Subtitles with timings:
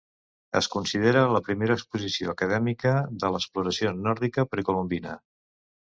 [0.59, 5.15] Es considera la primera exposició acadèmica de l'exploració nòrdica precolombina.